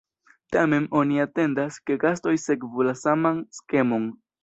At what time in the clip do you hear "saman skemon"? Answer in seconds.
3.07-4.15